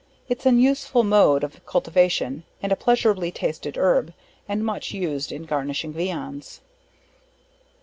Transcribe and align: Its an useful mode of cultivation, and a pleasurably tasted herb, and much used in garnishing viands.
Its 0.27 0.47
an 0.47 0.57
useful 0.57 1.03
mode 1.03 1.43
of 1.43 1.63
cultivation, 1.67 2.43
and 2.63 2.71
a 2.71 2.75
pleasurably 2.75 3.29
tasted 3.31 3.77
herb, 3.77 4.15
and 4.49 4.65
much 4.65 4.93
used 4.95 5.31
in 5.31 5.43
garnishing 5.43 5.93
viands. 5.93 6.59